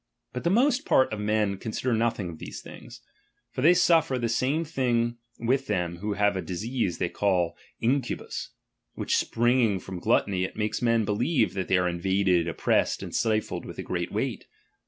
[0.33, 3.01] But the M most part of men consider nothing of these things.
[3.01, 3.01] ■
[3.53, 7.55] For they suffer the same thing with them who I have a disease they call
[7.83, 8.47] an inculnis;
[8.95, 13.03] which spring I ing from gluttony, it makes men believe they are M invaded, oppressed,
[13.03, 14.47] and stifled with a great weight.